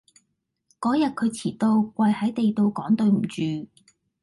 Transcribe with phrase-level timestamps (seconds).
[0.79, 3.69] 嗰日佢遲到，跪喺地度講對唔住